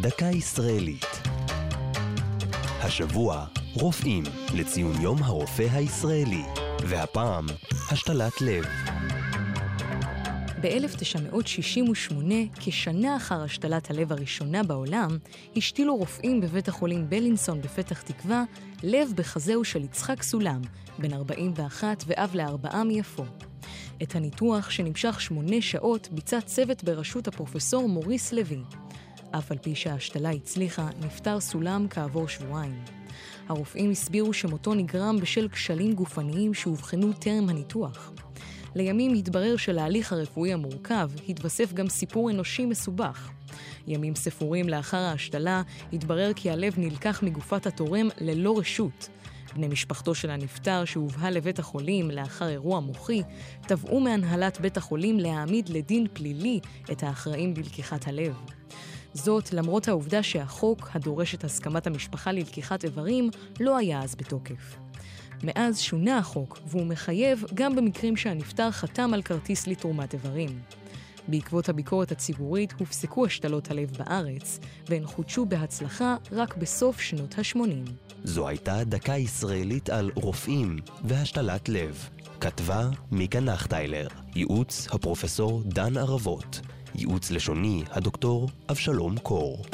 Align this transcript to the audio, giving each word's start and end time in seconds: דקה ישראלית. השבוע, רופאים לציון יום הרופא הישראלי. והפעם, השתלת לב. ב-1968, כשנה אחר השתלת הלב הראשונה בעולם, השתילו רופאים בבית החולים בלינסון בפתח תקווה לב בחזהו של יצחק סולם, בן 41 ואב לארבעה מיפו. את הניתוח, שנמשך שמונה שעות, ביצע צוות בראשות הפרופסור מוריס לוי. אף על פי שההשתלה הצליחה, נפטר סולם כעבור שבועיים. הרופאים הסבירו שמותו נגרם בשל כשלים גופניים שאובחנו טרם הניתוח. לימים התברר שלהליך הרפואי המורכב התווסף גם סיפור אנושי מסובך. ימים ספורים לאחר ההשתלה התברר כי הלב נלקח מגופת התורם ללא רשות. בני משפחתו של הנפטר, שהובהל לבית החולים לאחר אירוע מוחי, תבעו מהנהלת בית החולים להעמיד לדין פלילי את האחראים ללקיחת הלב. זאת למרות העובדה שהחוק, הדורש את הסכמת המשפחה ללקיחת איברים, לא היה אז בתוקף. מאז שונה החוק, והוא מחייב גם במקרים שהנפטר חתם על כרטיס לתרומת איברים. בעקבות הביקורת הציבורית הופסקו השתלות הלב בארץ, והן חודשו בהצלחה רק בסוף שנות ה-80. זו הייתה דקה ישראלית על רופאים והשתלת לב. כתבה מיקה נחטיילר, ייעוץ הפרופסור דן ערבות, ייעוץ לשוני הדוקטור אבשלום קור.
דקה 0.00 0.26
ישראלית. 0.26 1.06
השבוע, 2.80 3.46
רופאים 3.74 4.24
לציון 4.54 5.00
יום 5.00 5.22
הרופא 5.22 5.66
הישראלי. 5.72 6.42
והפעם, 6.80 7.46
השתלת 7.92 8.40
לב. 8.40 8.64
ב-1968, 10.60 12.14
כשנה 12.60 13.16
אחר 13.16 13.42
השתלת 13.42 13.90
הלב 13.90 14.12
הראשונה 14.12 14.62
בעולם, 14.62 15.18
השתילו 15.56 15.96
רופאים 15.96 16.40
בבית 16.40 16.68
החולים 16.68 17.10
בלינסון 17.10 17.60
בפתח 17.60 18.02
תקווה 18.02 18.44
לב 18.82 19.08
בחזהו 19.16 19.64
של 19.64 19.84
יצחק 19.84 20.22
סולם, 20.22 20.60
בן 20.98 21.12
41 21.12 22.04
ואב 22.06 22.30
לארבעה 22.34 22.84
מיפו. 22.84 23.24
את 24.02 24.16
הניתוח, 24.16 24.70
שנמשך 24.70 25.20
שמונה 25.20 25.60
שעות, 25.60 26.08
ביצע 26.12 26.40
צוות 26.40 26.84
בראשות 26.84 27.28
הפרופסור 27.28 27.88
מוריס 27.88 28.32
לוי. 28.32 28.58
אף 29.30 29.52
על 29.52 29.58
פי 29.58 29.74
שההשתלה 29.74 30.30
הצליחה, 30.30 30.88
נפטר 31.00 31.40
סולם 31.40 31.86
כעבור 31.90 32.28
שבועיים. 32.28 32.84
הרופאים 33.48 33.90
הסבירו 33.90 34.32
שמותו 34.32 34.74
נגרם 34.74 35.16
בשל 35.20 35.48
כשלים 35.48 35.92
גופניים 35.92 36.54
שאובחנו 36.54 37.12
טרם 37.12 37.48
הניתוח. 37.48 38.12
לימים 38.74 39.14
התברר 39.14 39.56
שלהליך 39.56 40.12
הרפואי 40.12 40.52
המורכב 40.52 41.10
התווסף 41.28 41.72
גם 41.72 41.88
סיפור 41.88 42.30
אנושי 42.30 42.66
מסובך. 42.66 43.30
ימים 43.86 44.14
ספורים 44.14 44.68
לאחר 44.68 44.96
ההשתלה 44.96 45.62
התברר 45.92 46.32
כי 46.36 46.50
הלב 46.50 46.74
נלקח 46.76 47.22
מגופת 47.22 47.66
התורם 47.66 48.08
ללא 48.20 48.58
רשות. 48.58 49.08
בני 49.54 49.68
משפחתו 49.68 50.14
של 50.14 50.30
הנפטר, 50.30 50.84
שהובהל 50.84 51.34
לבית 51.34 51.58
החולים 51.58 52.10
לאחר 52.10 52.48
אירוע 52.48 52.80
מוחי, 52.80 53.22
תבעו 53.66 54.00
מהנהלת 54.00 54.60
בית 54.60 54.76
החולים 54.76 55.18
להעמיד 55.18 55.68
לדין 55.68 56.06
פלילי 56.12 56.60
את 56.92 57.02
האחראים 57.02 57.54
ללקיחת 57.56 58.08
הלב. 58.08 58.34
זאת 59.18 59.52
למרות 59.52 59.88
העובדה 59.88 60.22
שהחוק, 60.22 60.90
הדורש 60.94 61.34
את 61.34 61.44
הסכמת 61.44 61.86
המשפחה 61.86 62.32
ללקיחת 62.32 62.84
איברים, 62.84 63.30
לא 63.60 63.76
היה 63.76 64.02
אז 64.02 64.14
בתוקף. 64.14 64.76
מאז 65.42 65.80
שונה 65.80 66.18
החוק, 66.18 66.58
והוא 66.66 66.86
מחייב 66.86 67.44
גם 67.54 67.76
במקרים 67.76 68.16
שהנפטר 68.16 68.70
חתם 68.70 69.14
על 69.14 69.22
כרטיס 69.22 69.66
לתרומת 69.66 70.14
איברים. 70.14 70.60
בעקבות 71.28 71.68
הביקורת 71.68 72.12
הציבורית 72.12 72.74
הופסקו 72.78 73.26
השתלות 73.26 73.70
הלב 73.70 73.90
בארץ, 73.98 74.58
והן 74.88 75.06
חודשו 75.06 75.46
בהצלחה 75.46 76.16
רק 76.32 76.56
בסוף 76.56 77.00
שנות 77.00 77.38
ה-80. 77.38 77.90
זו 78.24 78.48
הייתה 78.48 78.84
דקה 78.84 79.16
ישראלית 79.16 79.90
על 79.90 80.10
רופאים 80.14 80.76
והשתלת 81.04 81.68
לב. 81.68 82.08
כתבה 82.40 82.88
מיקה 83.10 83.40
נחטיילר, 83.40 84.08
ייעוץ 84.34 84.88
הפרופסור 84.90 85.62
דן 85.64 85.96
ערבות, 85.96 86.60
ייעוץ 86.94 87.30
לשוני 87.30 87.82
הדוקטור 87.90 88.48
אבשלום 88.70 89.18
קור. 89.18 89.64